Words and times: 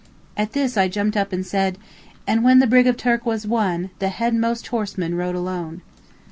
At 0.35 0.53
this 0.53 0.77
up 0.77 0.81
I 0.81 0.87
jumped 0.87 1.15
and 1.15 1.45
said: 1.45 1.77
"'And 2.25 2.43
when 2.43 2.57
the 2.57 2.65
Brigg 2.65 2.87
of 2.87 2.97
Turk 2.97 3.23
was 3.23 3.45
won, 3.45 3.91
The 3.99 4.07
headmost 4.09 4.65
horseman 4.69 5.13
rode 5.13 5.35
alone.'" 5.35 5.83